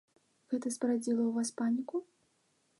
[0.53, 2.05] Гэта спарадзіла ў вас паніку?